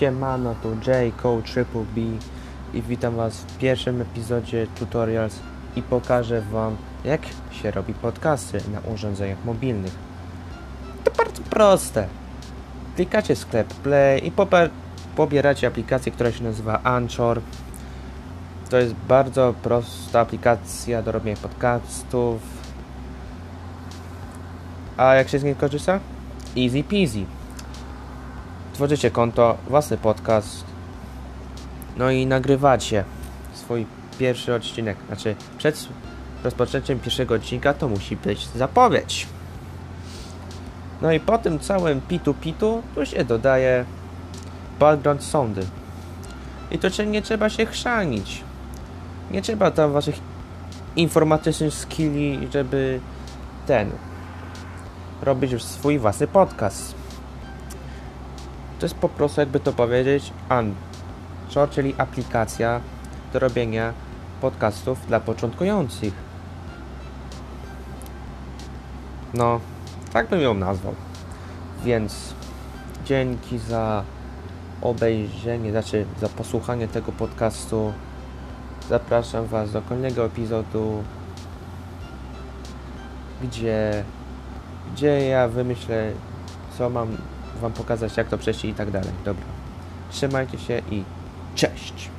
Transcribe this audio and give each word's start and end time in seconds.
Siemano, 0.00 0.54
tu 0.62 0.70
J, 0.86 1.12
Code 1.22 1.42
Triple 1.42 1.84
B 1.94 2.00
i 2.74 2.82
witam 2.82 3.16
Was 3.16 3.36
w 3.36 3.58
pierwszym 3.58 4.02
epizodzie 4.02 4.66
Tutorials 4.78 5.38
i 5.76 5.82
pokażę 5.82 6.40
Wam 6.40 6.76
jak 7.04 7.20
się 7.50 7.70
robi 7.70 7.94
podcasty 7.94 8.60
na 8.72 8.92
urządzeniach 8.94 9.44
mobilnych. 9.44 9.92
To 11.04 11.10
bardzo 11.10 11.42
proste. 11.42 12.06
Klikacie 12.96 13.36
sklep 13.36 13.74
Play 13.74 14.26
i 14.26 14.32
pobieracie 15.16 15.66
aplikację, 15.66 16.12
która 16.12 16.32
się 16.32 16.44
nazywa 16.44 16.82
Anchor. 16.82 17.40
To 18.70 18.78
jest 18.78 18.94
bardzo 18.94 19.54
prosta 19.62 20.20
aplikacja 20.20 21.02
do 21.02 21.12
robienia 21.12 21.36
podcastów. 21.42 22.40
A 24.96 25.14
jak 25.14 25.28
się 25.28 25.38
z 25.38 25.44
niej 25.44 25.56
korzysta? 25.56 26.00
Easy 26.56 26.84
peasy. 26.84 27.39
Tworzycie 28.80 29.10
konto, 29.10 29.56
własny 29.68 29.96
podcast, 29.96 30.64
no 31.96 32.10
i 32.10 32.26
nagrywacie 32.26 33.04
swój 33.54 33.86
pierwszy 34.18 34.54
odcinek. 34.54 34.96
Znaczy, 35.06 35.36
przed 35.58 35.88
rozpoczęciem 36.44 37.00
pierwszego 37.00 37.34
odcinka 37.34 37.74
to 37.74 37.88
musi 37.88 38.16
być 38.16 38.46
zapowiedź. 38.46 39.26
No 41.02 41.12
i 41.12 41.20
po 41.20 41.38
tym 41.38 41.58
całym 41.58 42.00
pitu-pitu 42.00 42.82
tu 42.94 43.06
się 43.06 43.24
dodaje 43.24 43.84
background 44.78 45.24
soundy. 45.24 45.66
I 46.70 46.78
to 46.78 46.90
czy 46.90 47.06
nie 47.06 47.22
trzeba 47.22 47.48
się 47.48 47.66
chrzanić. 47.66 48.44
Nie 49.30 49.42
trzeba 49.42 49.70
tam 49.70 49.92
waszych 49.92 50.16
informatycznych 50.96 51.74
skilli, 51.74 52.48
żeby 52.52 53.00
ten 53.66 53.90
robić 55.22 55.52
już 55.52 55.62
swój 55.62 55.98
własny 55.98 56.26
podcast. 56.26 57.00
To 58.80 58.86
jest 58.86 58.94
po 58.94 59.08
prostu, 59.08 59.40
jakby 59.40 59.60
to 59.60 59.72
powiedzieć, 59.72 60.32
Anchor, 60.48 61.70
czyli 61.70 61.94
aplikacja 61.98 62.80
do 63.32 63.38
robienia 63.38 63.92
podcastów 64.40 65.06
dla 65.06 65.20
początkujących. 65.20 66.14
No, 69.34 69.60
tak 70.12 70.28
bym 70.28 70.40
ją 70.40 70.54
nazwał. 70.54 70.94
Więc 71.84 72.34
dzięki 73.04 73.58
za 73.58 74.04
obejrzenie, 74.82 75.70
znaczy 75.70 76.06
za 76.20 76.28
posłuchanie 76.28 76.88
tego 76.88 77.12
podcastu. 77.12 77.92
Zapraszam 78.88 79.46
Was 79.46 79.72
do 79.72 79.82
kolejnego 79.82 80.24
epizodu, 80.24 81.02
gdzie, 83.42 84.04
gdzie 84.92 85.26
ja 85.26 85.48
wymyślę, 85.48 86.12
co 86.78 86.90
mam 86.90 87.16
Wam 87.60 87.72
pokazać, 87.72 88.16
jak 88.16 88.28
to 88.28 88.38
przejść 88.38 88.64
i 88.64 88.74
tak 88.74 88.90
dalej. 88.90 89.10
Dobra. 89.24 89.44
Trzymajcie 90.10 90.58
się 90.58 90.82
i 90.90 91.04
cześć! 91.54 92.10